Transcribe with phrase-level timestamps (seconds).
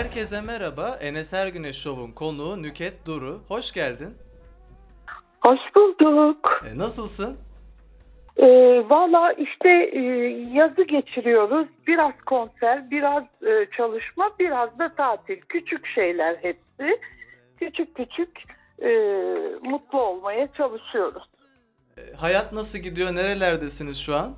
[0.00, 0.98] Herkese merhaba.
[1.00, 3.40] Enes Ergüneş Show'un konuğu Nüket Duru.
[3.48, 4.14] Hoş geldin.
[5.40, 6.62] Hoş bulduk.
[6.72, 7.36] E, nasılsın?
[8.36, 8.46] Ee,
[8.88, 10.00] Valla işte e,
[10.52, 11.68] yazı geçiriyoruz.
[11.86, 15.40] Biraz konser, biraz e, çalışma, biraz da tatil.
[15.48, 17.00] Küçük şeyler hepsi.
[17.58, 18.30] Küçük küçük
[18.82, 18.88] e,
[19.62, 21.22] mutlu olmaya çalışıyoruz.
[21.98, 23.14] E, hayat nasıl gidiyor?
[23.14, 24.34] Nerelerdesiniz şu an?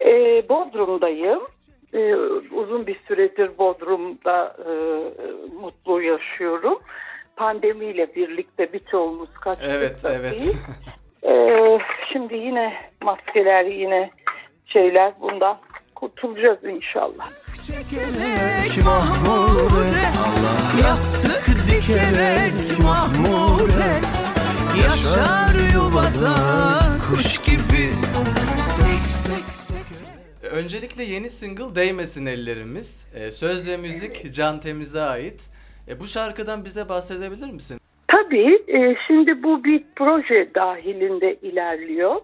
[0.00, 1.55] Ee, Bodrum'dayım.
[1.96, 2.14] Ee,
[2.54, 4.72] uzun bir süredir Bodrum'da e,
[5.60, 6.78] mutlu yaşıyorum.
[7.36, 9.70] Pandemiyle birlikte birçoğumuz kaçtık.
[9.70, 10.14] Evet, tabii.
[10.14, 10.54] evet.
[11.24, 11.78] Ee,
[12.12, 14.10] şimdi yine maskeler, yine
[14.66, 15.58] şeyler bundan
[15.94, 17.30] kurtulacağız inşallah.
[17.66, 20.06] Çekerek mahmure
[20.82, 24.00] Yastık dikerek mahmure
[24.82, 26.34] Yaşar yuvada
[27.10, 27.38] kuş
[30.52, 33.06] Öncelikle yeni single Değmesin Ellerimiz.
[33.14, 35.50] E, söz ve müzik Can Temiz'e ait.
[35.88, 37.80] E, bu şarkıdan bize bahsedebilir misin?
[38.08, 42.16] Tabii e, şimdi bu bir proje dahilinde ilerliyor.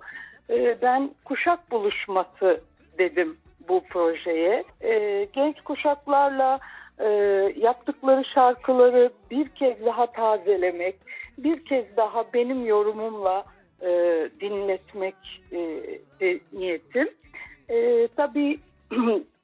[0.51, 2.61] E, ben kuşak buluşması
[2.99, 3.37] dedim
[3.69, 4.65] bu projeye.
[4.81, 6.59] E, genç kuşaklarla
[7.57, 10.97] yaptıkları şarkıları bir kez daha tazelemek,
[11.39, 13.45] bir kez daha benim yorumumla
[14.41, 15.15] dinletmek
[16.53, 17.09] niyetim.
[17.71, 18.59] E, tabii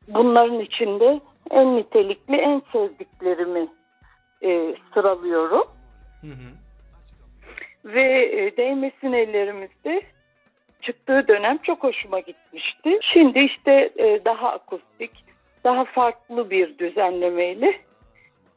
[0.09, 3.69] bunların içinde en nitelikli, en sevdiklerimi
[4.43, 5.65] e, sıralıyorum.
[6.21, 6.51] Hı hı.
[7.85, 10.03] Ve e, değmesin ellerimizde
[10.81, 12.99] çıktığı dönem çok hoşuma gitmişti.
[13.03, 15.11] Şimdi işte e, daha akustik,
[15.65, 17.88] daha farklı bir düzenlemeyle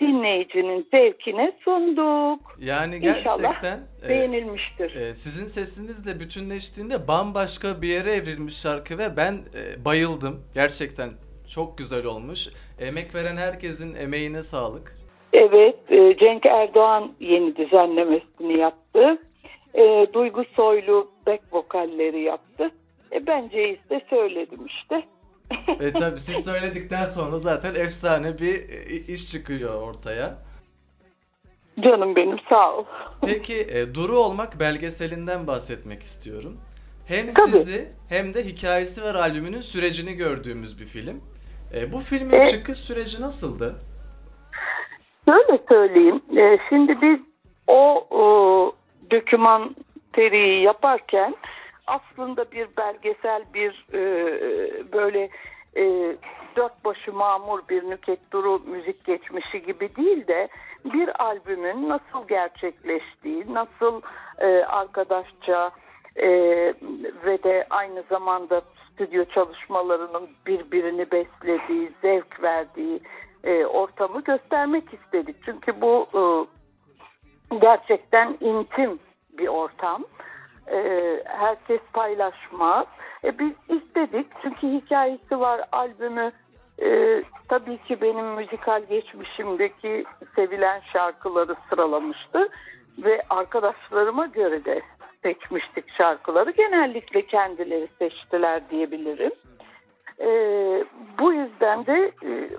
[0.02, 2.40] dinleyicinin zevkine sunduk.
[2.60, 4.96] Yani İnşallah gerçekten e, Beğenilmiştir.
[4.96, 10.44] e, sizin sesinizle bütünleştiğinde bambaşka bir yere evrilmiş şarkı ve ben e, bayıldım.
[10.54, 11.10] Gerçekten
[11.56, 12.48] çok güzel olmuş.
[12.80, 14.96] Emek veren herkesin emeğine sağlık.
[15.34, 19.18] Evet, e, Cenk Erdoğan yeni düzenlemesini yaptı.
[19.74, 22.72] E, Duygu Soylu back vokalleri yaptı.
[23.12, 25.04] E, bence ise söyledim işte.
[25.80, 30.38] Ve tabii siz söyledikten sonra zaten efsane bir e, iş çıkıyor ortaya.
[31.84, 32.86] Canım benim sağ ol.
[33.26, 36.58] Peki e, Duru Olmak belgeselinden bahsetmek istiyorum.
[37.08, 37.52] Hem Tabii.
[37.52, 41.22] sizi hem de hikayesi var albümünün sürecini gördüğümüz bir film.
[41.76, 43.76] E, bu filmin E- çıkış süreci nasıldı?
[45.26, 46.22] Şöyle söyleyeyim.
[46.38, 47.20] e, şimdi biz
[47.68, 48.76] o, o
[49.12, 51.36] dokümanteriyi yaparken
[51.88, 54.02] aslında bir belgesel bir e,
[54.94, 55.30] böyle
[55.76, 56.16] e,
[56.56, 60.48] dört başı mamur bir Nüket Duru müzik geçmişi gibi değil de
[60.86, 64.02] bir albümün nasıl gerçekleştiği, nasıl
[64.40, 65.72] e, arkadaşça
[66.16, 66.30] e,
[67.26, 68.62] ve de aynı zamanda
[68.94, 73.00] stüdyo çalışmalarının birbirini beslediği, zevk verdiği
[73.44, 75.36] e, ortamı göstermek istedik.
[75.46, 76.22] Çünkü bu e,
[77.58, 79.00] gerçekten intim
[79.38, 80.06] bir ortam.
[80.68, 82.86] E, herkes paylaşmaz.
[83.24, 86.32] E, biz istedik çünkü hikayesi var albümü.
[86.82, 90.06] E, tabii ki benim müzikal geçmişimdeki
[90.36, 92.50] sevilen şarkıları sıralamıştı
[92.98, 94.82] ve arkadaşlarıma göre de
[95.24, 96.52] seçmiştik şarkıları.
[96.52, 99.32] Genellikle kendileri seçtiler diyebilirim.
[100.20, 100.28] E,
[101.20, 102.50] bu yüzden de e,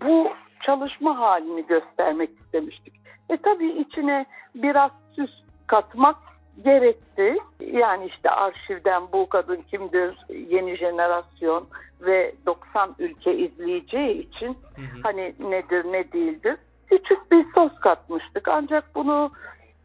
[0.00, 0.32] bu
[0.62, 2.94] çalışma halini göstermek istemiştik.
[3.28, 5.30] E tabii içine biraz süs
[5.66, 6.16] katmak
[6.64, 7.36] gerekti.
[7.60, 11.68] Yani işte arşivden bu kadın kimdir, yeni jenerasyon
[12.00, 14.58] ve 90 ülke izleyeceği için
[15.02, 16.56] hani nedir ne değildir.
[16.86, 19.30] Küçük bir sos katmıştık ancak bunu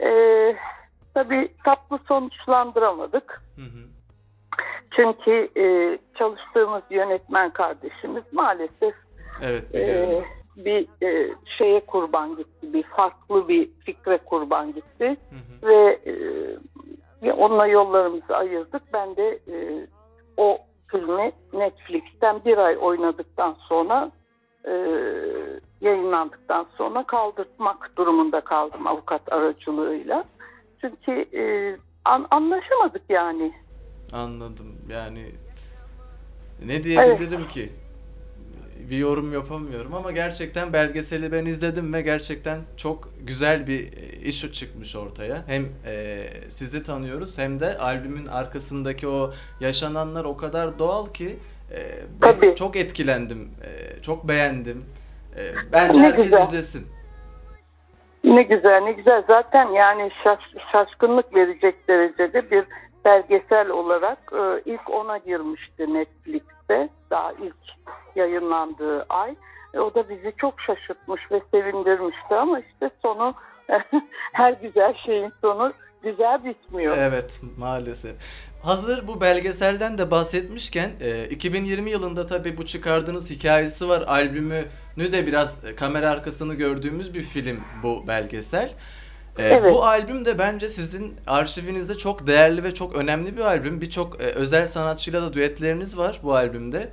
[0.02, 0.10] e,
[1.14, 3.42] tabii tatlı sonuçlandıramadık.
[3.56, 3.90] Hı hı.
[4.96, 8.96] Çünkü e, çalıştığımız yönetmen kardeşimiz maalesef
[9.42, 10.39] Evet e.
[10.66, 15.70] bir e, şeye kurban gitti, bir farklı bir fikre kurban gitti Hı hı.
[15.70, 16.00] ve
[17.24, 18.82] e, onunla yollarımızı ayırdık.
[18.94, 19.88] Ben de e,
[20.38, 20.58] o
[20.88, 24.12] filmi Netflix'ten bir ay oynadıktan sonra
[24.66, 24.74] e,
[25.82, 30.24] yayınlandıktan sonra kaldırmak durumunda kaldım avukat aracılığıyla.
[30.82, 33.54] Çünkü e, an- anlaşamadık yani.
[34.14, 34.76] Anladım.
[34.90, 35.26] Yani
[36.66, 37.70] ne diyebilirim ki?
[38.90, 43.92] Bir yorum yapamıyorum ama gerçekten belgeseli ben izledim ve gerçekten çok güzel bir
[44.24, 45.44] iş çıkmış ortaya.
[45.48, 51.40] Hem e, sizi tanıyoruz hem de albümün arkasındaki o yaşananlar o kadar doğal ki
[51.72, 51.78] e,
[52.22, 52.56] ben Tabii.
[52.56, 53.50] çok etkilendim.
[53.64, 54.86] e, çok beğendim.
[55.38, 55.42] E,
[55.74, 56.48] bence Ne herkes güzel.
[56.48, 56.88] izlesin.
[58.24, 62.64] Ne güzel ne güzel zaten yani şaş- şaşkınlık verecek derecede bir
[63.06, 67.56] belgesel olarak e, ilk ona girmişti Netflix'te daha ilk
[68.16, 69.36] yayınlandığı ay
[69.74, 73.34] E, o da bizi çok şaşırtmış ve sevindirmişti ama işte sonu
[74.34, 75.74] her güzel şeyin sonu
[76.04, 76.98] güzel bitmiyor.
[76.98, 78.16] Evet maalesef.
[78.64, 85.28] Hazır bu belgeselden de bahsetmişken e, 2020 yılında tabii bu çıkardığınız hikayesi var albümünü de
[85.28, 88.74] biraz e, kamera arkasını gördüğümüz bir film bu belgesel.
[89.40, 89.72] E, Evet.
[89.74, 93.82] Bu albüm de bence sizin arşivinizde çok değerli ve çok önemli bir albüm.
[93.82, 96.90] Birçok e, özel sanatçıyla da düetleriniz var bu albümde.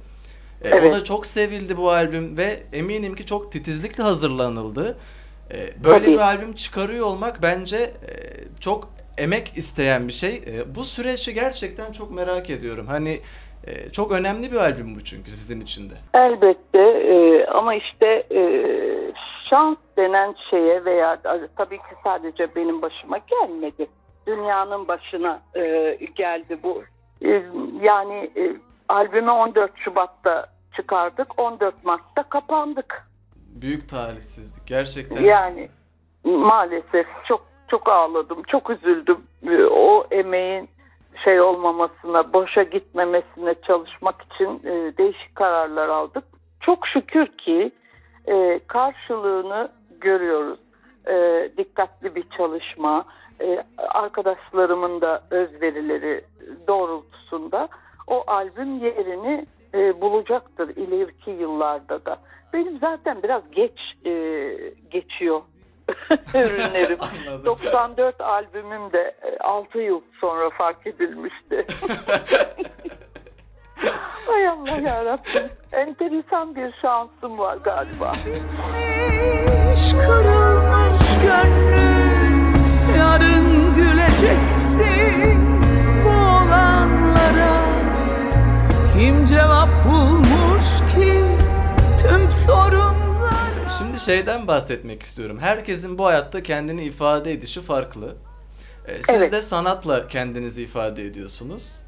[0.65, 0.93] E, O Evet.
[0.93, 4.99] da çok sevildi bu albüm ve eminim ki çok titizlikle hazırlanıldı.
[5.51, 6.13] E, Böyle Tabii.
[6.13, 7.91] bir albüm çıkarıyor olmak bence e,
[8.61, 8.89] çok
[9.19, 10.35] emek isteyen bir şey.
[10.37, 12.87] E, Bu süreçi gerçekten çok merak ediyorum.
[12.87, 13.21] Hani
[13.67, 15.95] e, çok önemli bir albüm bu çünkü sizin için de.
[16.15, 18.41] Elbette e, ama işte e,
[19.51, 21.19] şans denen şeye veya
[21.57, 23.87] tabii ki sadece benim başıma gelmedi.
[24.27, 26.83] Dünyanın başına e, geldi bu.
[27.25, 27.43] E,
[27.81, 28.57] yani e,
[28.89, 30.47] albümü 14 Şubat'ta
[30.77, 31.41] çıkardık.
[31.41, 33.09] 14 Mart'ta kapandık.
[33.37, 35.23] Büyük talihsizlik gerçekten.
[35.23, 35.69] Yani
[36.25, 39.19] maalesef çok çok ağladım, çok üzüldüm.
[39.49, 40.69] E, O emeğin
[41.25, 46.25] şey olmamasına, boşa gitmemesine çalışmak için e, değişik kararlar aldık.
[46.61, 47.73] Çok şükür ki
[48.29, 49.69] e, karşılığını
[50.01, 50.59] görüyoruz.
[51.09, 53.05] E, dikkatli bir çalışma,
[53.41, 56.25] e, arkadaşlarımın da özverileri
[56.69, 57.69] doğrultusunda
[58.07, 62.19] o albüm yerini e, bulacaktır ileriki yıllarda da.
[62.53, 64.13] Benim zaten biraz geç e,
[64.91, 65.41] geçiyor
[66.35, 66.99] ürünlerim.
[67.29, 67.47] Anladım.
[67.47, 71.67] 94 albümüm de 6 yıl sonra fark edilmişti.
[74.35, 75.49] Ay Allah yarabbim.
[75.73, 78.13] Enteresan bir şansım var galiba.
[78.13, 82.55] Bitmiş, kırılmış gönlüm
[82.99, 85.61] Yarın güleceksin
[86.05, 87.63] bu olanlara
[88.93, 91.25] Kim cevap bulmuş ki
[92.03, 95.39] tüm sorunlara Şimdi şeyden bahsetmek istiyorum.
[95.41, 98.17] Herkesin bu hayatta kendini ifade edişi farklı.
[98.87, 99.33] E, Siz Evet.
[99.33, 101.81] de sanatla kendinizi ifade ediyorsunuz.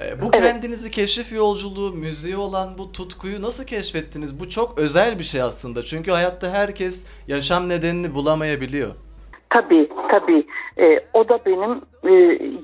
[0.00, 0.42] E, Bu Evet.
[0.44, 4.40] kendinizi keşif yolculuğu, müziğe olan bu tutkuyu nasıl keşfettiniz?
[4.40, 5.82] Bu çok özel bir şey aslında.
[5.82, 8.94] Çünkü hayatta herkes yaşam nedenini bulamayabiliyor.
[9.50, 10.46] Tabii tabii.
[10.78, 11.72] Ee, o da benim
[12.04, 12.12] e,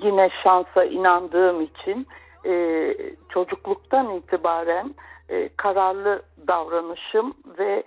[0.06, 2.06] yine şansa inandığım için
[2.46, 2.94] e,
[3.29, 4.94] çocukluktan itibaren
[5.29, 7.82] e, kararlı davranışım ve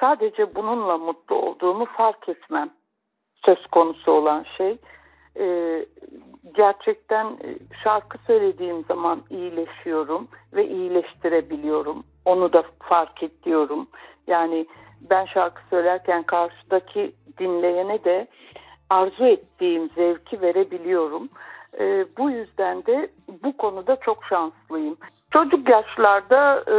[0.00, 2.70] sadece bununla mutlu olduğumu fark etmem
[3.44, 4.78] söz konusu olan şey.
[5.38, 5.86] Ee,
[6.54, 7.48] gerçekten e,
[7.84, 12.04] şarkı söylediğim zaman iyileşiyorum ve iyileştirebiliyorum.
[12.24, 13.88] Onu da fark ediyorum.
[14.26, 14.66] Yani
[15.00, 18.26] ben şarkı söylerken karşıdaki dinleyene de
[18.90, 21.28] arzu ettiğim zevki verebiliyorum.
[21.78, 23.10] Ee, bu yüzden de
[23.42, 24.96] bu konuda çok şanslıyım.
[25.30, 26.76] Çocuk yaşlarda e,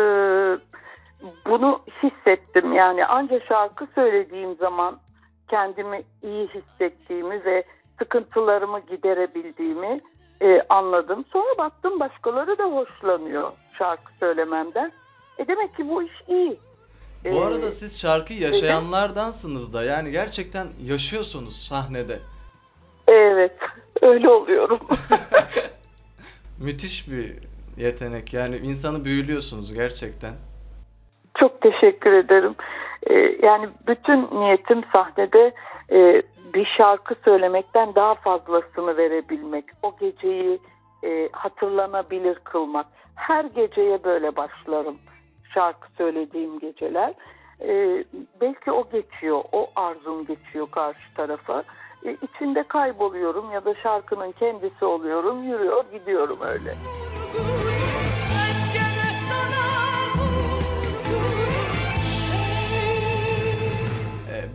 [1.49, 2.73] bunu hissettim.
[2.73, 4.97] Yani ancak şarkı söylediğim zaman
[5.47, 7.63] kendimi iyi hissettiğimi ve
[8.05, 9.99] sıkıntılarımı giderebildiğimi
[10.41, 11.25] e, anladım.
[11.33, 14.91] Sonra baktım başkaları da hoşlanıyor şarkı söylememden.
[15.37, 16.59] E demek ki bu iş iyi.
[17.25, 19.83] Bu Ee, arada siz şarkı yaşayanlardansınız da.
[19.83, 22.19] Yani gerçekten yaşıyorsunuz sahnede.
[23.07, 23.55] Evet,
[24.01, 24.79] öyle oluyorum.
[26.59, 27.33] Müthiş bir
[27.77, 28.33] yetenek.
[28.33, 30.33] Yani insanı büyülüyorsunuz gerçekten.
[31.39, 32.55] Çok teşekkür ederim.
[33.09, 35.53] Ee, yani bütün niyetim sahnede
[35.91, 36.21] e,
[36.53, 39.65] bir şarkı söylemekten daha fazlasını verebilmek.
[39.83, 40.59] O geceyi
[41.03, 42.85] e, hatırlanabilir kılmak.
[43.15, 44.97] Her geceye böyle başlarım
[45.53, 47.13] şarkı söylediğim geceler.
[47.61, 48.03] Ee,
[48.41, 51.63] belki o geçiyor, o arzum geçiyor karşı tarafa.
[52.05, 56.73] E, içinde kayboluyorum ya da şarkının kendisi oluyorum, yürüyor gidiyorum öyle.
[57.33, 57.80] Ben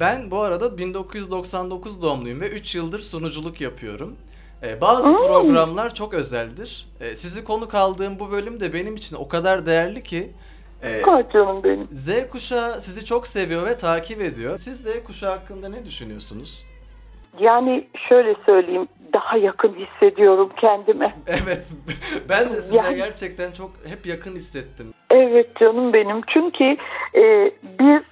[0.01, 4.17] Ben bu arada 1999 doğumluyum ve 3 yıldır sunuculuk yapıyorum.
[4.63, 6.87] Ee, Bazı programlar çok özeldir.
[7.01, 10.31] Ee, Sizi konuk aldığım bu bölüm de benim için o kadar değerli ki
[10.83, 11.89] e, Ah canım benim.
[11.93, 14.59] Z kuşağı sizi çok seviyor ve takip ediyor.
[14.59, 16.67] Siz Z kuşağı hakkında ne düşünüyorsunuz?
[17.41, 21.17] Yani şöyle söyleyeyim, daha yakın hissediyorum kendime.
[21.27, 21.73] Evet,
[22.29, 24.95] ben de size Yani- gerçekten çok hep yakın hissettim.
[25.11, 26.21] Evet canım benim.
[26.33, 26.65] Çünkü
[27.15, 28.03] e, biz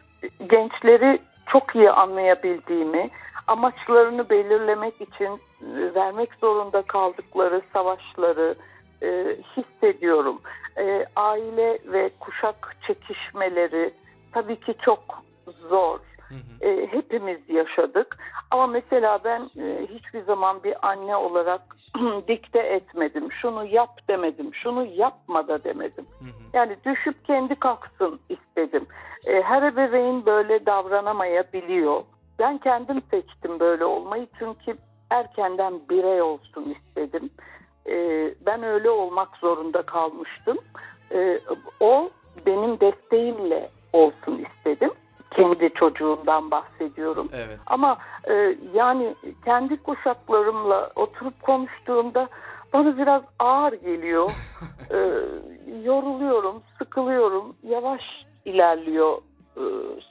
[0.50, 3.10] gençleri çok iyi anlayabildiğimi,
[3.46, 8.54] amaçlarını belirlemek için e, vermek zorunda kaldıkları savaşları
[9.02, 10.40] e, hissediyorum.
[10.78, 13.94] E, aile ve kuşak çekişmeleri
[14.32, 15.22] tabii ki çok
[15.68, 15.98] zor.
[16.34, 16.70] Hı hı.
[16.70, 18.16] E, hepimiz yaşadık.
[18.50, 21.60] Ama mesela ben e, hiç hiçbir zaman bir anne olarak
[22.28, 23.32] dikte etmedim.
[23.32, 24.54] Şunu yap demedim.
[24.54, 26.06] Şunu yapma da demedim.
[26.18, 26.28] Hı hı.
[26.52, 28.86] Yani düşüp kendi kalksın istedim.
[29.26, 32.02] E, her ebeveyn böyle davranamayabiliyor.
[32.38, 34.76] Ben kendim seçtim böyle olmayı çünkü
[35.10, 37.30] erkenden birey olsun istedim.
[37.86, 37.94] E,
[38.46, 40.58] ben öyle olmak zorunda kalmıştım.
[41.12, 41.40] E,
[41.80, 42.10] o
[42.46, 44.43] benim desteğimle olsun.
[45.44, 47.28] Kendi çocuğumdan bahsediyorum.
[47.32, 47.58] Evet.
[47.66, 47.98] Ama
[48.30, 52.28] e, yani kendi kuşaklarımla oturup konuştuğumda
[52.72, 54.30] bana biraz ağır geliyor.
[54.90, 54.98] E,
[55.84, 57.56] yoruluyorum, sıkılıyorum.
[57.62, 58.00] Yavaş
[58.44, 59.18] ilerliyor
[59.56, 59.62] e,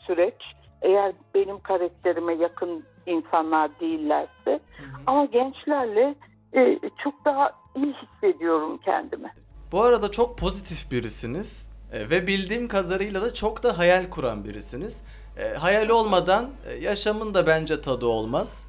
[0.07, 0.41] süreç.
[0.81, 4.29] Eğer benim karakterime yakın insanlar değillerse.
[4.45, 5.01] Hı hı.
[5.07, 6.15] Ama gençlerle
[6.55, 9.33] e, çok daha iyi hissediyorum kendimi.
[9.71, 15.03] Bu arada çok pozitif birisiniz E, ve bildiğim kadarıyla da çok da hayal kuran birisiniz.
[15.37, 18.67] E, hayal olmadan e, yaşamın da bence tadı olmaz.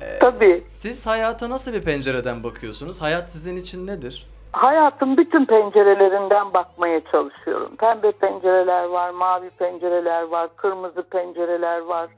[0.00, 3.02] E, Tabii siz hayata nasıl bir pencereden bakıyorsunuz?
[3.02, 4.26] Hayat sizin için nedir?
[4.52, 7.76] hayatın bütün pencerelerinden bakmaya çalışıyorum.
[7.76, 12.10] Pembe pencereler var, mavi pencereler var, kırmızı pencereler var,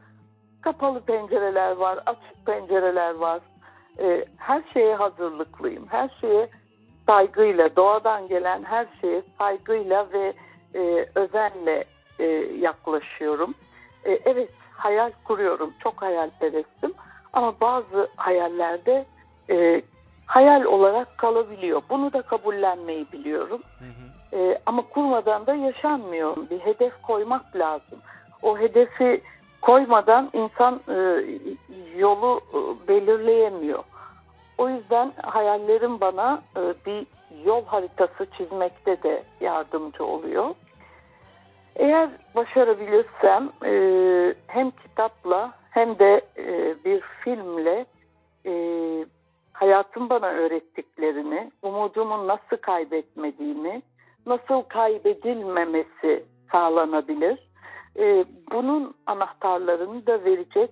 [0.60, 3.40] kapalı pencereler var, açık pencereler var.
[3.98, 5.86] Ee, her şeye hazırlıklıyım.
[5.88, 6.48] Her şeye
[7.06, 10.32] saygıyla, doğadan gelen her şeye saygıyla ve
[10.74, 11.84] e, özenle
[12.18, 12.24] e,
[12.60, 13.54] yaklaşıyorum.
[14.06, 15.72] E, evet, hayal kuruyorum.
[15.78, 16.94] Çok hayalperestim.
[17.32, 19.06] Ama bazı hayallerde
[19.50, 19.82] e,
[20.26, 21.82] hayal olarak kalabiliyor.
[21.90, 23.60] Bunu da kabullenmeyi biliyorum.
[23.78, 24.06] Hı hı.
[24.32, 26.36] Ee, ama kurmadan da yaşanmıyor.
[26.50, 27.98] Bir hedef koymak lazım.
[28.42, 29.20] O hedefi
[29.60, 31.24] koymadan insan e,
[31.98, 33.84] yolu e, belirleyemiyor.
[34.58, 37.06] O yüzden hayallerim bana e, bir
[37.44, 40.54] yol haritası çizmekte de yardımcı oluyor.
[41.76, 47.86] Eğer başarabilirsem e, hem kitapla hem de e, bir filmle
[48.46, 48.52] e,
[49.52, 53.82] hayatın bana öğrettiklerini, umudumu nasıl kaybetmediğimi,
[54.26, 57.46] nasıl kaybedilmemesi sağlanabilir.
[57.98, 60.70] Ee, bunun anahtarlarını da verecek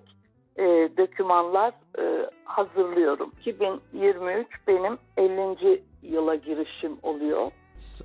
[0.56, 0.64] e,
[0.96, 3.32] dokümanlar e, hazırlıyorum.
[3.40, 5.82] 2023 benim 50.
[6.02, 7.50] yıla girişim oluyor.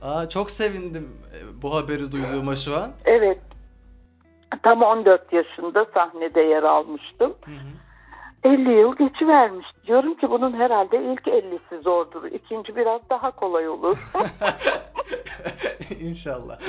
[0.02, 2.92] Aa, çok sevindim e, bu haberi duyduğuma şu an.
[3.06, 3.40] Evet,
[4.64, 7.34] tam 14 yaşında sahnede yer almıştım.
[7.46, 7.80] Hı hı.
[8.44, 9.68] 50 yıl geçivermiş.
[9.88, 12.24] Diyorum ki bunun herhalde ilk 50'si zordur.
[12.24, 13.98] İkinci biraz daha kolay olur.
[16.02, 16.60] İnşallah.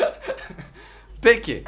[1.23, 1.64] Peki.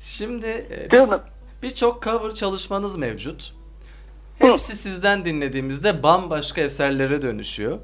[0.00, 1.22] Şimdi e, Canım.
[1.62, 3.54] birçok cover çalışmanız mevcut.
[4.38, 7.78] Hepsi sizden dinlediğimizde bambaşka eserlere dönüşüyor.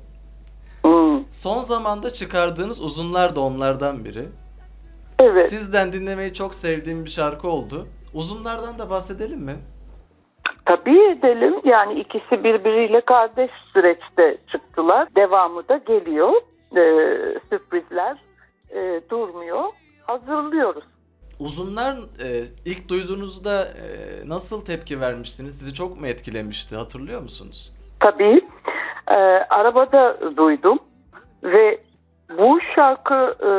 [1.30, 4.28] Son zamanda çıkardığınız uzunlar da onlardan biri.
[5.18, 5.46] Evet.
[5.46, 7.86] Sizden dinlemeyi çok sevdiğim bir şarkı oldu.
[8.14, 9.56] Uzunlardan da bahsedelim mi?
[10.64, 11.54] Tabii edelim.
[11.64, 15.08] Yani ikisi birbiriyle kardeş süreçte çıktılar.
[15.16, 16.32] Devamı da geliyor.
[16.76, 18.16] Ee, sürprizler
[18.70, 19.64] e, durmuyor.
[20.02, 20.84] Hazırlıyoruz.
[21.40, 23.84] Uzunlar e, ilk duyduğunuzda e,
[24.28, 25.58] nasıl tepki vermiştiniz?
[25.58, 26.76] Sizi çok mu etkilemişti?
[26.76, 27.72] Hatırlıyor musunuz?
[28.00, 28.40] Tabii.
[29.08, 29.14] Ee,
[29.50, 30.78] arabada duydum
[31.52, 31.80] ve
[32.38, 33.50] bu şarkı e,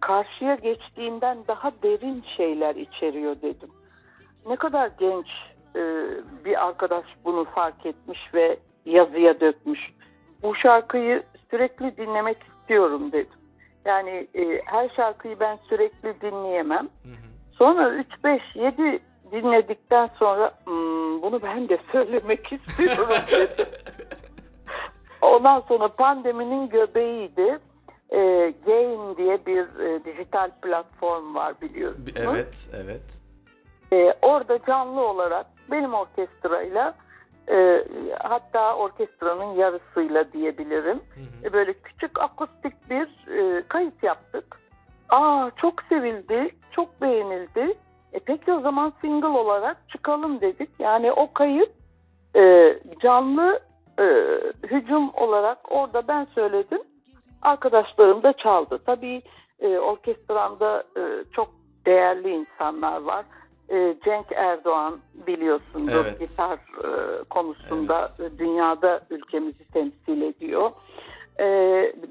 [0.00, 3.68] karşıya geçtiğinden daha derin şeyler içeriyor dedim.
[4.48, 5.26] Ne kadar genç
[5.76, 5.82] e,
[6.44, 9.80] bir arkadaş bunu fark etmiş ve yazıya dökmüş.
[10.42, 13.38] Bu şarkıyı sürekli dinlemek istiyorum dedim.
[13.84, 16.88] Yani e, her şarkıyı ben sürekli dinleyemem.
[17.02, 17.28] Hı hı.
[17.52, 18.98] Sonra 3, 5, 7
[19.32, 23.66] dinledikten sonra "Hmm, bunu ben de söylemek istiyorum dedim.
[25.22, 27.58] Ondan sonra pandeminin göbeğiydi.
[28.10, 32.12] E, Gain diye bir e, dijital platform var biliyorsunuz.
[32.16, 33.20] Evet, evet.
[33.92, 36.94] E, orada canlı olarak benim orkestrayla
[37.50, 37.84] e,
[38.18, 41.00] hatta orkestranın yarısıyla diyebilirim.
[41.14, 41.48] Hı hı.
[41.48, 44.60] E, böyle küçük akustik bir e, kayıt yaptık.
[45.08, 47.74] Aa çok sevildi, çok beğenildi.
[48.12, 50.70] E peki o zaman single olarak çıkalım dedik.
[50.78, 51.70] Yani o kayıt
[52.36, 53.60] e, canlı
[53.98, 54.04] e,
[54.66, 56.82] hücum olarak orada ben söyledim.
[57.42, 58.78] Arkadaşlarım da çaldı.
[58.86, 59.22] Tabii
[59.60, 61.02] e, orkestramda e,
[61.32, 61.48] çok
[61.86, 63.24] değerli insanlar var.
[63.68, 66.20] E, Cenk Erdoğan biliyorsunuz Evet.
[66.20, 68.32] gitar e, konusunda Evet.
[68.38, 70.70] dünyada ülkemizi temsil ediyor.
[71.40, 71.46] E,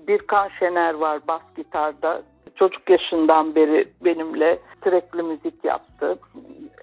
[0.08, 2.22] Birkan Şener var bas gitarda.
[2.56, 6.18] Çocuk yaşından beri benimle sürekli müzik yaptı.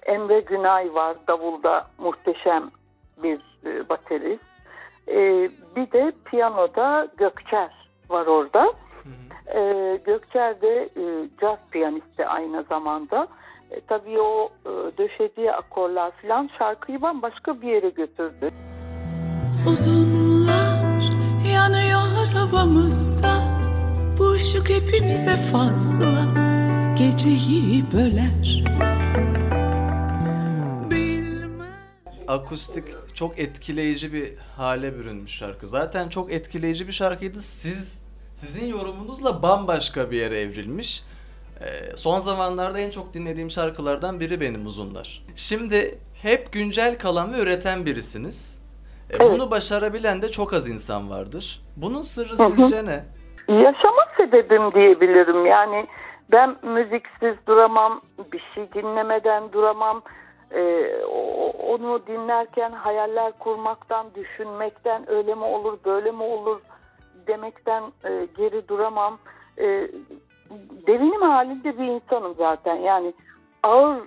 [0.05, 2.71] Emre Günay var davulda muhteşem
[3.23, 4.54] bir e, baterist.
[5.07, 7.71] E, bir de piyanoda Gökçer
[8.09, 8.63] var orada.
[8.63, 9.59] Hı hı.
[9.59, 13.27] E, Gökçer de e, caz piyanisti aynı zamanda.
[13.71, 18.49] E, tabii o e, döşediği akorlar falan şarkıyı bambaşka bir yere götürdü.
[19.67, 21.01] uzunlar
[21.53, 23.33] yanıyor havamızda
[24.19, 26.11] Bu ışık hepimize fazla
[26.97, 28.63] geceyi böler
[30.91, 31.67] Bilmem
[32.27, 32.85] akustik
[33.15, 35.67] çok etkileyici bir hale bürünmüş şarkı.
[35.67, 37.39] Zaten çok etkileyici bir şarkıydı.
[37.39, 38.01] Siz
[38.35, 41.03] sizin yorumunuzla bambaşka bir yere evrilmiş.
[41.61, 45.25] Ee, son zamanlarda en çok dinlediğim şarkılardan biri benim uzunlar.
[45.35, 48.59] Şimdi hep güncel kalan ve üreten birisiniz.
[49.13, 51.61] Ee, Bunu başarabilen de çok az insan vardır.
[51.75, 53.03] Bunun sırrı sizce ne?
[53.47, 55.45] Yaşama sebebim diyebilirim.
[55.45, 55.87] Yani
[56.31, 58.01] ben müziksiz duramam,
[58.33, 60.01] bir şey dinlemeden duramam.
[60.51, 61.03] Ee,
[61.69, 66.61] onu dinlerken hayaller kurmaktan, düşünmekten öyle mi olur, böyle mi olur
[67.27, 69.19] demekten e, geri duramam.
[69.57, 69.63] E,
[70.87, 72.75] devinim halinde bir insanım zaten.
[72.75, 73.13] Yani
[73.63, 73.97] ağır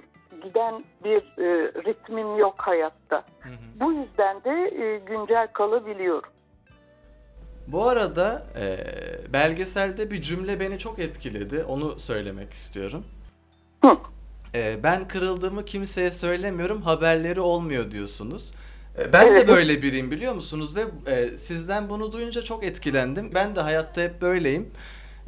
[0.43, 3.25] giden bir e, ritmim yok hayatta.
[3.81, 6.31] Bu yüzden de e, güncel kalabiliyorum.
[7.67, 8.79] Bu arada e,
[9.33, 11.65] belgeselde bir cümle beni çok etkiledi.
[11.69, 13.05] Onu söylemek istiyorum.
[13.85, 13.97] Hı.
[14.55, 18.53] E, ben kırıldığımı kimseye söylemiyorum, haberleri olmuyor diyorsunuz.
[18.99, 23.31] E, ben de böyle biriyim biliyor musunuz ve e, sizden bunu duyunca çok etkilendim.
[23.35, 24.71] Ben de hayatta hep böyleyim.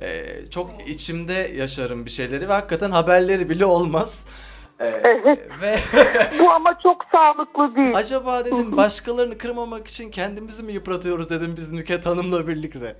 [0.02, 4.26] E, çok içimde yaşarım bir şeyleri ve hakikaten haberleri bile olmaz.
[4.80, 5.48] E, Evet.
[5.60, 5.78] ve
[6.40, 7.96] Bu ama çok sağlıklı değil.
[7.96, 12.96] acaba dedim başkalarını kırmamak için kendimizi mi yıpratıyoruz dedim biz Nüket Hanım'la birlikte.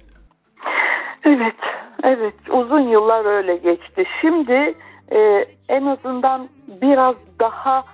[1.25, 1.57] Evet,
[2.05, 2.35] evet.
[2.51, 4.05] Uzun yıllar öyle geçti.
[4.21, 4.75] Şimdi
[5.13, 7.85] e, en azından biraz daha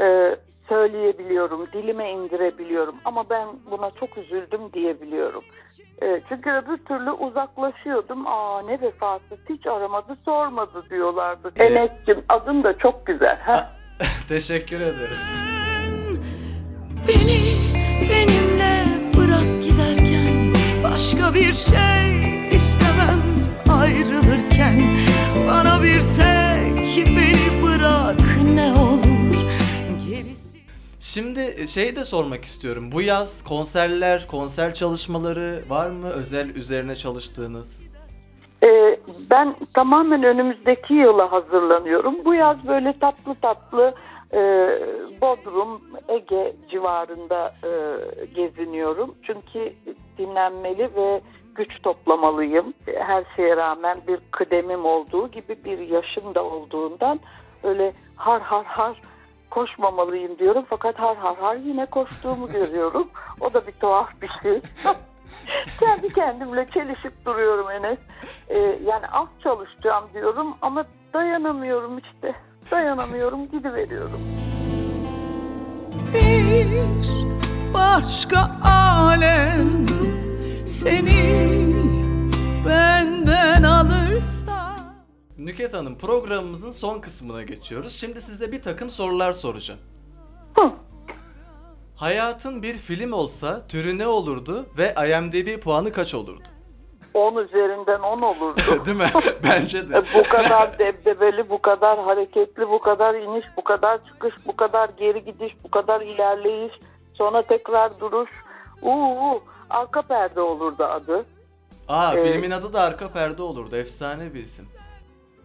[0.00, 0.36] e,
[0.68, 2.94] söyleyebiliyorum, dilime indirebiliyorum.
[3.04, 5.42] Ama ben buna çok üzüldüm diyebiliyorum.
[6.02, 8.26] E, çünkü öbür türlü uzaklaşıyordum.
[8.26, 11.52] Aa ne vefasız hiç aramadı sormadı diyorlardı.
[11.56, 11.70] Evet.
[11.70, 13.38] Enes'cim adın da çok güzel.
[13.38, 13.70] Ha?
[14.28, 15.18] Teşekkür ederim.
[17.08, 17.38] Beni
[18.10, 18.84] benimle
[19.16, 23.22] bırak giderken Başka bir şey istemem
[23.80, 24.82] ayrılırken
[25.48, 26.39] Bana bir tek
[31.14, 32.92] Şimdi şey de sormak istiyorum.
[32.92, 36.08] Bu yaz konserler, konser çalışmaları var mı?
[36.08, 37.86] Özel üzerine çalıştığınız?
[38.66, 42.24] Ee, ben tamamen önümüzdeki yıla hazırlanıyorum.
[42.24, 43.94] Bu yaz böyle tatlı tatlı
[44.32, 44.38] e,
[45.20, 47.70] Bodrum, Ege civarında e,
[48.34, 49.14] geziniyorum.
[49.22, 49.72] Çünkü
[50.18, 51.20] dinlenmeli ve
[51.54, 52.74] güç toplamalıyım.
[52.98, 57.20] Her şeye rağmen bir kıdemim olduğu gibi bir yaşım da olduğundan
[57.62, 59.00] öyle har har har
[59.50, 60.64] koşmamalıyım diyorum.
[60.70, 63.08] Fakat har har har yine koştuğumu görüyorum.
[63.40, 64.60] O da bir tuhaf bir şey.
[65.80, 67.98] Kendi kendimle çelişip duruyorum Enes.
[68.48, 70.84] Ee, yani az çalışacağım diyorum ama
[71.14, 72.34] dayanamıyorum işte.
[72.70, 74.20] Dayanamıyorum gidiveriyorum.
[76.14, 76.70] bir
[77.74, 79.86] başka alem
[80.66, 81.72] Seni
[82.66, 84.09] benden alırsa
[85.44, 87.92] Nüket Hanım programımızın son kısmına geçiyoruz.
[87.92, 89.80] Şimdi size bir takım sorular soracağım.
[90.58, 90.72] Hı.
[91.96, 96.42] Hayatın bir film olsa türü ne olurdu ve IMDb puanı kaç olurdu?
[97.14, 98.60] 10 üzerinden 10 olurdu.
[98.86, 99.10] Değil mi?
[99.44, 100.02] Bence E, de.
[100.14, 105.24] bu kadar debdebeli, bu kadar hareketli, bu kadar iniş, bu kadar çıkış, bu kadar geri
[105.24, 106.72] gidiş, bu kadar ilerleyiş,
[107.14, 108.30] sonra tekrar duruş.
[108.82, 111.24] Uuu, arka perde olurdu adı.
[111.88, 112.32] Aa Evet.
[112.32, 113.76] filmin adı da Arka Perde olurdu.
[113.76, 114.68] Efsane bir isim.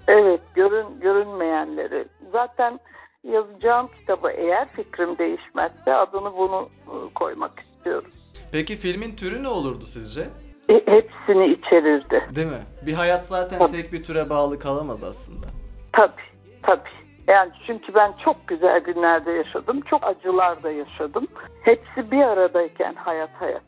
[0.08, 2.06] Evet, görün görünmeyenleri.
[2.32, 2.80] Zaten
[3.24, 8.10] yazacağım kitabı eğer fikrim değişmezse adını bunu e, koymak istiyorum.
[8.52, 10.22] Peki filmin türü ne olurdu sizce?
[10.70, 12.30] E, hepsini içerirdi.
[12.36, 12.64] Değil mi?
[12.86, 13.72] Bir hayat zaten Tabii.
[13.72, 15.48] tek bir türe bağlı kalamaz aslında.
[15.94, 16.22] Tabii,
[16.64, 16.90] tabii.
[17.28, 21.28] Yani çünkü ben çok güzel günlerde yaşadım, çok acılar da yaşadım.
[21.62, 23.62] Hepsi bir aradayken hayat hayat.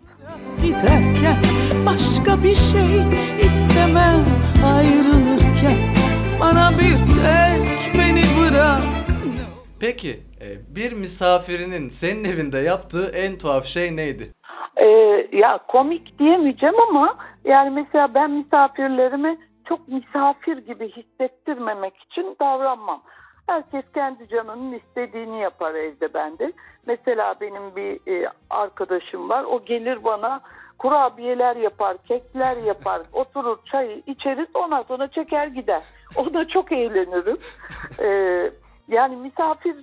[0.62, 1.38] giderken
[1.86, 3.02] Başka bir şey
[3.45, 4.26] istemem
[4.65, 5.96] ayrılırken
[6.41, 8.82] Bana bir tek beni bırak
[9.80, 10.10] Peki
[10.41, 14.32] e, bir misafirinin senin evinde yaptığı en tuhaf şey neydi?
[14.78, 14.88] Ee,
[15.32, 19.38] ya komik diyemeyeceğim ama yani mesela ben misafirlerime
[19.69, 23.02] çok misafir gibi hissettirmemek için davranmam.
[23.47, 26.52] Herkes kendi canının istediğini yapar evde bende.
[26.88, 29.43] Mesela benim bir e, arkadaşım var.
[29.43, 30.41] O gelir bana
[30.77, 35.83] kurabiyeler yapar, kekler yapar, oturur çayı içeriz ondan sonra çeker gider.
[36.15, 37.37] Ona çok eğlenirim.
[38.01, 38.51] Ee,
[38.87, 39.75] yani misafir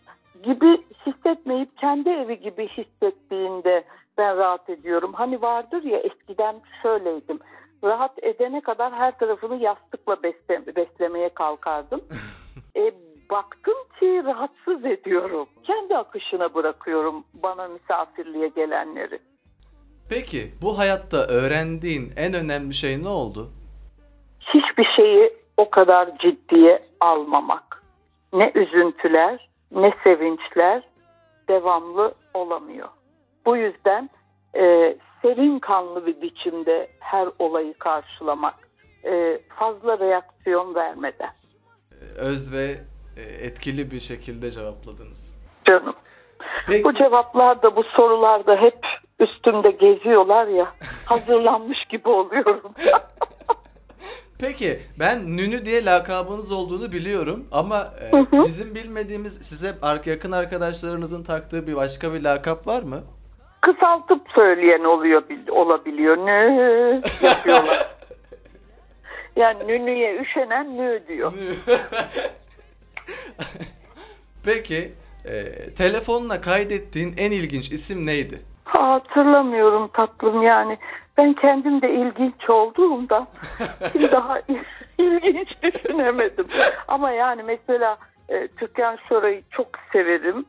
[0.42, 3.85] gibi hissetmeyip kendi evi gibi hissettiğinde
[4.18, 5.12] ben rahat ediyorum.
[5.12, 7.38] Hani vardır ya eskiden şöyleydim.
[7.85, 12.00] Rahat edene kadar her tarafını yastıkla besle, beslemeye kalkardım.
[12.76, 12.92] e,
[13.30, 15.48] baktım ki rahatsız ediyorum.
[15.62, 19.18] Kendi akışına bırakıyorum bana misafirliğe gelenleri.
[20.09, 23.51] Peki bu hayatta öğrendiğin en önemli şey ne oldu?
[24.40, 27.83] Hiçbir şeyi o kadar ciddiye almamak.
[28.33, 30.83] Ne üzüntüler ne sevinçler
[31.49, 32.88] devamlı olamıyor.
[33.47, 34.11] Bu yüzden
[34.57, 38.55] e, serin kanlı bir biçimde her olayı karşılamak.
[39.05, 41.31] E, fazla reaksiyon vermeden.
[42.17, 42.77] Öz ve
[43.17, 45.38] e, etkili bir şekilde cevapladınız.
[45.64, 45.95] Canım.
[46.67, 48.79] Peki, Bu cevaplar da bu sorularda hep
[49.20, 50.72] üstümde geziyorlar ya
[51.07, 52.72] hazırlanmış gibi oluyorum.
[54.38, 59.74] peki ben Nünü diye lakabınız olduğunu biliyorum ama e, bizim bilmediğimiz size
[60.07, 63.03] yakın arkadaşlarınızın taktığı bir başka bir lakap var mı?
[63.61, 66.16] Kısaltıp söyleyen oluyor bil- olabiliyor.
[66.16, 67.88] Nü yapıyorlar.
[69.37, 71.33] Yani nünüye üşenen nü diyor.
[74.44, 74.92] Peki
[75.24, 78.42] e, telefonuna kaydettiğin en ilginç isim neydi?
[78.64, 80.79] Ha, hatırlamıyorum tatlım yani.
[81.18, 83.27] Ben kendim de ilginç olduğumda
[83.92, 84.40] şimdi daha
[84.98, 86.46] ilginç düşünemedim.
[86.88, 87.98] Ama yani mesela
[88.29, 90.44] e, Türkan Şoray'ı çok severim.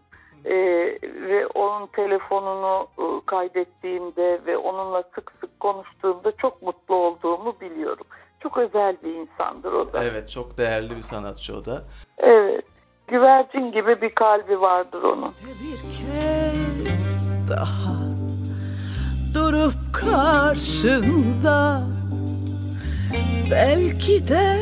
[0.46, 0.56] E,
[1.02, 8.06] ve onun telefonunu e, kaydettiğimde ve onunla sık sık konuştuğumda çok mutlu olduğumu biliyorum.
[8.40, 10.04] Çok özel bir insandır o da.
[10.04, 11.84] Evet çok değerli bir sanatçı o da.
[12.18, 12.66] Evet.
[13.08, 15.32] Güvercin gibi bir kalbi vardır onun.
[15.64, 17.96] bir kez daha
[19.34, 21.82] durup karşında
[23.52, 24.58] belki de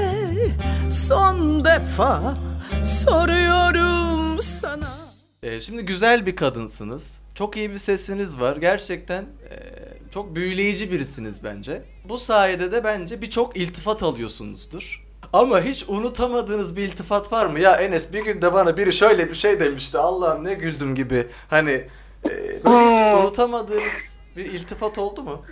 [0.91, 2.33] son defa
[2.83, 4.97] soruyorum sana.
[5.43, 7.19] E, şimdi güzel bir kadınsınız.
[7.35, 8.55] Çok iyi bir sesiniz var.
[8.57, 9.55] Gerçekten e,
[10.13, 11.81] çok büyüleyici birisiniz bence.
[12.09, 15.03] Bu sayede de bence birçok iltifat alıyorsunuzdur.
[15.33, 17.59] Ama hiç unutamadığınız bir iltifat var mı?
[17.59, 19.97] Ya Enes bir gün de bana biri şöyle bir şey demişti.
[19.97, 21.27] Allah'ım ne güldüm gibi.
[21.49, 21.87] Hani
[22.25, 23.19] e, böyle hiç Hmm.
[23.19, 25.45] unutamadığınız bir iltifat oldu mu?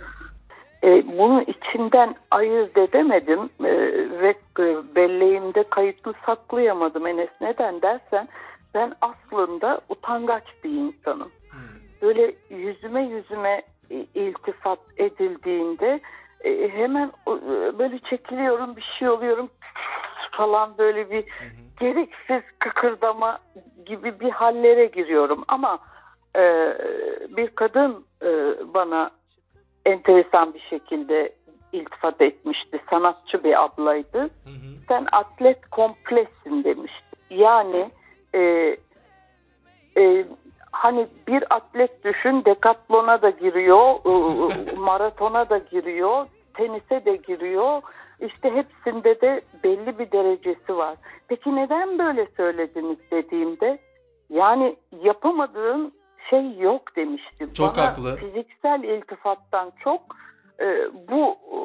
[0.84, 3.72] E, bunu içinden ayırt edemedim e,
[4.22, 7.28] ve e, belleğimde kayıtlı saklayamadım Enes.
[7.40, 8.28] Neden dersen
[8.74, 11.30] ben aslında utangaç bir insanım.
[12.02, 16.00] Böyle yüzüme yüzüme e, iltifat edildiğinde
[16.44, 17.32] e, hemen e,
[17.78, 19.50] böyle çekiliyorum bir şey oluyorum
[20.32, 21.24] falan böyle bir
[21.80, 23.38] gereksiz kıkırdama
[23.86, 25.78] gibi bir hallere giriyorum ama
[26.36, 26.74] e,
[27.36, 28.28] bir kadın e,
[28.74, 29.10] bana
[29.86, 31.32] enteresan bir şekilde
[31.72, 32.80] iltifat etmişti.
[32.90, 34.30] Sanatçı bir ablaydı.
[34.88, 37.16] Sen atlet kompleksin demişti.
[37.30, 37.90] Yani
[38.34, 38.40] e,
[39.96, 40.24] e,
[40.72, 43.94] hani bir atlet düşün dekatlona da giriyor,
[44.78, 47.82] maratona da giriyor, tenise de giriyor.
[48.20, 50.96] İşte hepsinde de belli bir derecesi var.
[51.28, 53.78] Peki neden böyle söylediniz dediğimde
[54.30, 55.92] yani yapamadığın
[56.30, 57.54] şey yok demişti.
[57.54, 58.16] Çok Bana haklı.
[58.16, 60.00] Fiziksel iltifattan çok
[60.60, 61.56] e, bu e,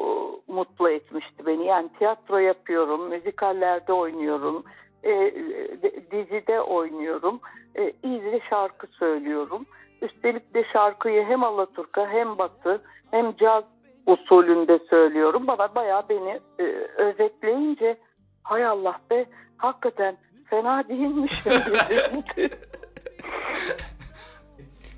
[0.53, 1.65] mutlu etmişti beni.
[1.65, 4.63] Yani tiyatro yapıyorum, müzikallerde oynuyorum,
[5.03, 5.09] e,
[5.83, 7.39] de- dizide oynuyorum,
[7.75, 9.65] e, de şarkı söylüyorum.
[10.01, 13.63] Üstelik de şarkıyı hem Alaturka hem Batı hem caz
[14.05, 15.47] usulünde söylüyorum.
[15.47, 16.63] Bana bayağı beni e,
[16.97, 17.97] özetleyince
[18.43, 19.25] hay Allah be
[19.57, 20.17] hakikaten
[20.49, 21.51] fena değilmişim
[22.37, 22.49] dedi.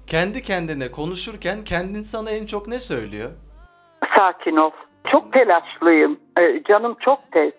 [0.10, 3.30] Kendi kendine konuşurken kendin sana en çok ne söylüyor?
[4.18, 4.72] Sakin ol.
[5.12, 6.20] Çok telaşlıyım.
[6.40, 7.52] Ee, canım çok tez.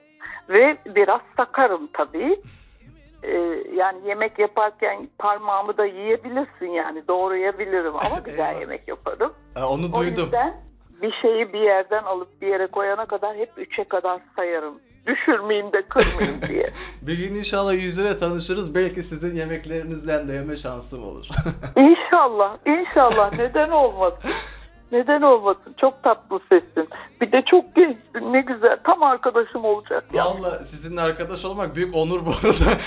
[0.48, 2.40] Ve biraz sakarım tabii.
[3.22, 3.38] Ee,
[3.74, 9.32] yani yemek yaparken parmağımı da yiyebilirsin yani doğrayabilirim ama güzel yemek yaparım.
[9.54, 10.24] Ha, onu O duydum.
[10.24, 10.54] yüzden
[11.02, 14.80] bir şeyi bir yerden alıp bir yere koyana kadar hep üçe kadar sayarım.
[15.14, 16.70] Düşürmeyeyim de kırmayayım diye.
[17.02, 18.74] Bir gün inşallah yüzüne tanışırız.
[18.74, 21.26] Belki sizin yemeklerinizden de yeme şansım olur.
[21.76, 23.32] İnşallah, inşallah.
[23.38, 24.30] Neden olmasın?
[24.92, 25.74] Neden olmasın?
[25.80, 26.88] Çok tatlı sesin.
[27.20, 28.32] Bir de çok gençsin.
[28.32, 28.76] Ne güzel.
[28.84, 30.24] Tam arkadaşım olacak ya.
[30.24, 32.70] Valla sizinle arkadaş olmak büyük onur bu arada.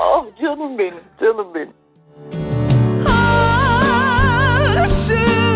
[0.00, 1.72] Ah canım benim, canım benim.
[4.82, 5.53] Aşığım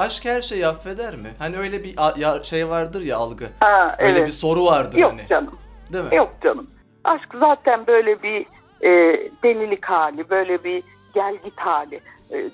[0.00, 1.30] aşk her şeyi affeder mi?
[1.38, 1.94] Hani öyle bir
[2.44, 3.48] şey vardır ya algı.
[3.60, 4.26] Ha, Öyle evet.
[4.26, 5.28] bir soru vardır Yok hani.
[5.28, 5.58] canım.
[5.92, 6.16] Değil mi?
[6.16, 6.70] Yok canım.
[7.04, 8.46] Aşk zaten böyle bir
[8.82, 8.90] e,
[9.42, 10.82] delilik hali, böyle bir
[11.14, 12.00] gelgit hali.
[12.32, 12.50] E,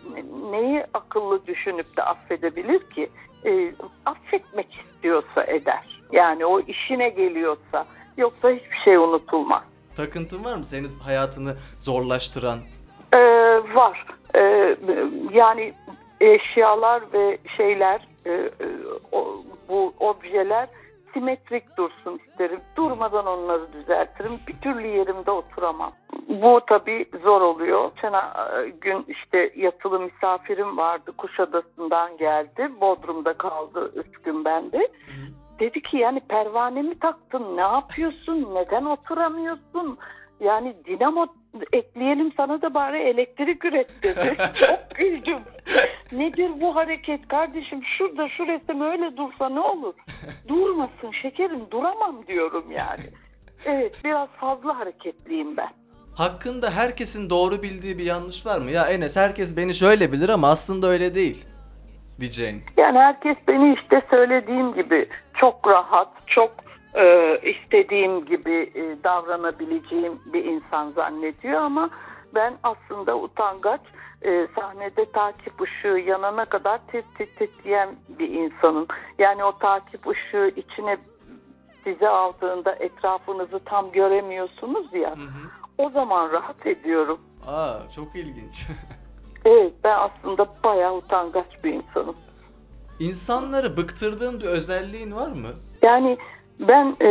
[0.50, 3.10] neyi akıllı düşünüp de affedebilir ki?
[3.44, 3.72] E,
[4.06, 6.02] affetmek istiyorsa eder.
[6.12, 7.86] Yani o işine geliyorsa.
[8.16, 9.62] Yoksa hiçbir şey unutulmaz.
[9.96, 12.58] Takıntın var mı senin hayatını zorlaştıran?
[13.14, 13.18] Ee,
[13.74, 14.06] var.
[14.34, 14.76] Ee,
[15.32, 15.74] yani
[16.20, 18.50] eşyalar ve şeyler, e, e,
[19.12, 19.36] o-
[19.68, 20.68] bu objeler
[21.12, 22.60] simetrik dursun isterim.
[22.76, 24.30] Durmadan onları düzeltirim.
[24.48, 25.92] Bir türlü yerimde oturamam.
[26.28, 27.90] Bu tabii zor oluyor.
[27.94, 31.12] Geçen e, gün işte yatılı misafirim vardı.
[31.18, 32.68] Kuşadası'ndan geldi.
[32.80, 34.88] Bodrum'da kaldı üç gün bende.
[35.60, 37.56] Dedi ki yani pervane mi taktın?
[37.56, 38.54] Ne yapıyorsun?
[38.54, 39.98] Neden oturamıyorsun?
[40.40, 41.26] Yani dinamo
[41.72, 44.36] ekleyelim sana da bari elektrik üret dedi.
[44.54, 45.38] Çok güldüm.
[46.12, 47.80] Nedir bu hareket kardeşim?
[47.98, 49.94] Şurada şu resim öyle dursa ne olur?
[50.48, 53.04] Durmasın şekerim duramam diyorum yani.
[53.64, 55.70] Evet biraz fazla hareketliyim ben.
[56.14, 58.70] Hakkında herkesin doğru bildiği bir yanlış var mı?
[58.70, 61.46] Ya Enes herkes beni şöyle bilir ama aslında öyle değil.
[62.20, 62.62] Diyeceğin.
[62.76, 66.50] Yani herkes beni işte söylediğim gibi çok rahat, çok
[66.94, 71.90] e, istediğim gibi e, davranabileceğim bir insan zannediyor ama
[72.34, 73.80] ben aslında utangaç,
[74.26, 78.86] e, sahnede takip ışığı yanana kadar tit tit titreyen bir insanım.
[79.18, 80.96] Yani o takip ışığı içine
[81.84, 85.14] size aldığında etrafınızı tam göremiyorsunuz ya.
[85.78, 87.20] O zaman rahat ediyorum.
[87.46, 88.66] Aa çok ilginç.
[89.44, 92.16] Evet ben aslında bayağı utangaç bir insanım.
[93.00, 95.48] İnsanları bıktırdığın bir özelliğin var mı?
[95.82, 96.18] Yani
[96.60, 97.08] ben e,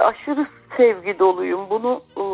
[0.00, 1.70] aşırı sevgi doluyum.
[1.70, 2.24] Bunu e,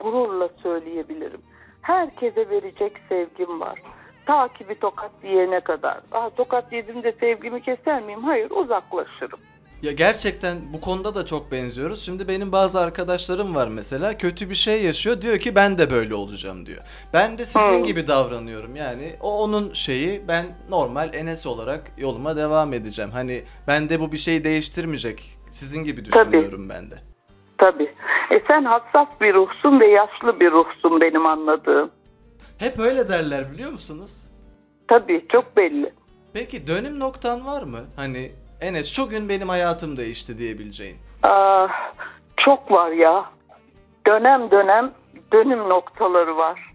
[0.00, 1.40] gururla söyleyebilirim.
[1.82, 3.82] Herkese verecek sevgim var.
[4.26, 6.00] Ta ki bir tokat yiyene kadar.
[6.12, 8.24] Aa, tokat yedim de sevgimi keser miyim?
[8.24, 9.38] Hayır uzaklaşırım.
[9.82, 12.04] Ya gerçekten bu konuda da çok benziyoruz.
[12.04, 16.14] Şimdi benim bazı arkadaşlarım var mesela kötü bir şey yaşıyor diyor ki ben de böyle
[16.14, 16.80] olacağım diyor.
[17.12, 17.82] Ben de sizin Hmm.
[17.82, 23.10] gibi davranıyorum yani o onun şeyi ben normal Enes olarak yoluma devam edeceğim.
[23.10, 25.38] Hani bende bu bir şeyi değiştirmeyecek.
[25.50, 26.26] Sizin gibi Tabii.
[26.32, 26.94] düşünüyorum ben de.
[27.60, 27.94] Tabii.
[28.30, 31.90] E sen hassas bir ruhsun ve yaşlı bir ruhsun benim anladığım.
[32.58, 34.22] Hep öyle derler biliyor musunuz?
[34.88, 35.92] Tabii çok belli.
[36.32, 37.80] Peki dönüm noktan var mı?
[37.96, 40.96] Hani Enes şu gün benim hayatım değişti diyebileceğin.
[41.22, 41.68] Aa,
[42.36, 43.24] çok var ya.
[44.06, 44.92] Dönem dönem
[45.32, 46.74] dönüm noktaları var.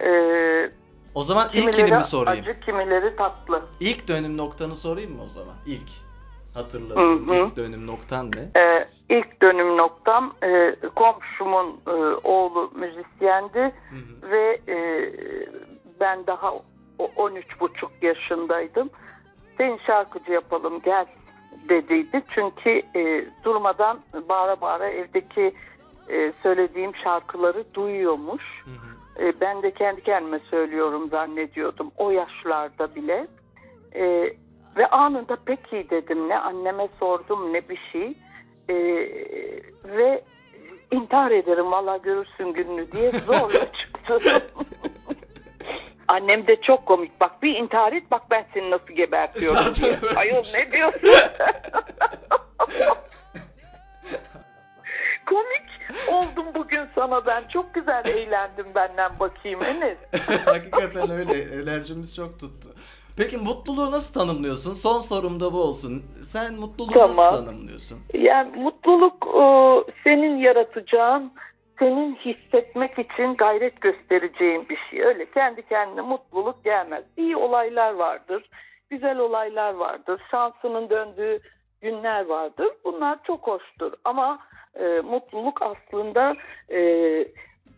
[0.00, 0.70] Ee,
[1.14, 2.44] O zaman ilkini mi sorayım?
[2.48, 3.62] acı, kimileri tatlı.
[3.80, 5.54] İlk dönüm noktanı sorayım mı o zaman?
[5.66, 5.88] İlk.
[6.56, 7.36] Hatırladığım Hı hı.
[7.36, 8.60] ilk dönüm noktan ne?
[8.60, 11.90] Ee, ilk dönüm noktam e, komşumun e,
[12.24, 13.72] oğlu müzisyendi
[14.22, 15.10] ve e,
[16.00, 16.52] ben daha
[16.98, 18.90] o- 13 buçuk yaşındaydım.
[19.58, 21.06] Seni şarkıcı yapalım gel
[21.68, 22.22] dediydi.
[22.34, 25.52] Çünkü e, durmadan bağıra bağıra evdeki
[26.08, 28.64] e, söylediğim şarkıları duyuyormuş.
[29.20, 33.26] E, ben de kendi kendime söylüyorum zannediyordum o yaşlarda bile.
[33.94, 34.32] E,
[34.76, 38.14] ve anında peki dedim ne anneme sordum ne bir şey.
[38.68, 38.74] E,
[39.84, 40.22] ve
[40.90, 44.20] intihar ederim valla görürsün gününü diye zorla çıktım.
[46.08, 47.20] Annem de çok komik.
[47.20, 49.98] Bak bir intihar et bak ben seni nasıl gebertiyorum diye.
[50.16, 51.00] Ayol ne diyorsun?
[55.26, 55.66] komik
[56.08, 57.44] oldum bugün sana ben.
[57.52, 59.98] Çok güzel eğlendim benden bakayım Enes.
[60.44, 61.62] Hakikaten öyle.
[61.62, 62.74] Enerjimiz çok tuttu.
[63.16, 64.74] Peki mutluluğu nasıl tanımlıyorsun?
[64.74, 66.02] Son sorum da bu olsun.
[66.22, 67.08] Sen mutluluğu Tamam.
[67.08, 67.98] nasıl tanımlıyorsun?
[68.14, 69.44] Yani mutluluk e,
[70.04, 71.32] senin yaratacağın,
[71.78, 75.02] senin hissetmek için gayret göstereceğin bir şey.
[75.02, 77.04] Öyle kendi kendine mutluluk gelmez.
[77.16, 78.50] İyi olaylar vardır,
[78.90, 81.40] güzel olaylar vardır, şansının döndüğü
[81.80, 82.68] günler vardır.
[82.84, 84.38] Bunlar çok hoştur ama
[84.74, 86.36] e, mutluluk aslında
[86.70, 86.80] e,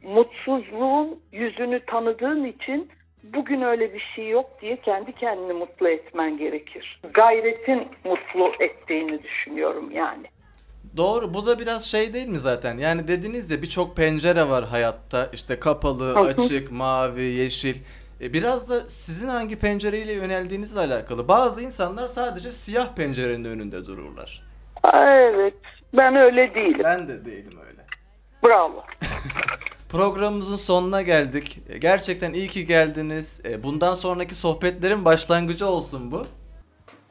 [0.02, 2.90] mutsuzluğun yüzünü tanıdığın için
[3.22, 7.00] bugün öyle bir şey yok diye kendi kendini mutlu etmen gerekir.
[7.14, 10.26] Gayretin mutlu ettiğini düşünüyorum yani.
[10.96, 11.34] Doğru.
[11.34, 12.78] Bu da biraz şey değil mi zaten?
[12.78, 15.28] Yani dediniz ya birçok pencere var hayatta.
[15.32, 17.76] İşte kapalı, açık, mavi, yeşil.
[18.20, 21.28] E, Biraz da sizin hangi pencereyle yöneldiğinizle alakalı.
[21.28, 24.42] Bazı insanlar sadece siyah pencerenin önünde dururlar.
[24.94, 25.54] Evet,
[25.96, 26.80] ben öyle değilim.
[26.84, 27.84] Ben de değilim öyle.
[28.46, 28.84] Bravo.
[29.88, 31.58] Programımızın sonuna geldik.
[31.68, 33.40] E, Gerçekten iyi ki geldiniz.
[33.44, 36.22] E, Bundan sonraki sohbetlerin başlangıcı olsun bu.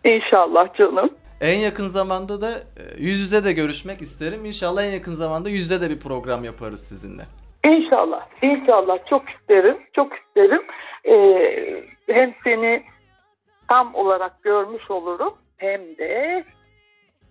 [0.09, 1.09] İnşallah canım.
[1.41, 4.45] En yakın zamanda da e, yüz yüze de görüşmek isterim.
[4.45, 7.23] İnşallah en yakın zamanda yüz yüze de bir program yaparız sizinle.
[7.65, 10.61] İnşallah, inşallah çok isterim, çok isterim.
[11.05, 12.83] Ee, hem seni
[13.67, 16.43] tam olarak görmüş olurum hem de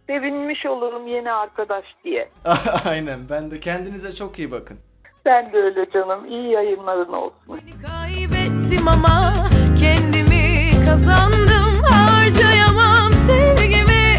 [0.06, 2.28] sevinmiş olurum yeni arkadaş diye.
[2.88, 3.20] Aynen.
[3.30, 4.78] Ben de kendinize çok iyi bakın.
[5.26, 6.26] Sen de öyle canım.
[6.30, 7.36] İyi yayınların olsun.
[7.46, 9.32] Seni kaybettim ama
[9.80, 11.82] kendimi kazandım.
[11.90, 14.18] Harcayamam sevgimi.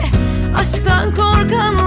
[0.61, 1.86] Aşktan korkanlar.